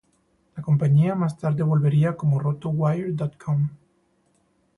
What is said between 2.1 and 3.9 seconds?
como RotoWire.com.